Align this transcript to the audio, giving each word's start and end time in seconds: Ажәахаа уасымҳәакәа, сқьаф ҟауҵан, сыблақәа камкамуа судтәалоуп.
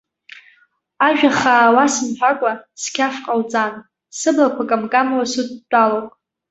Ажәахаа 1.07 1.73
уасымҳәакәа, 1.75 2.51
сқьаф 2.81 3.15
ҟауҵан, 3.25 3.73
сыблақәа 4.17 4.63
камкамуа 4.69 5.25
судтәалоуп. 5.31 6.07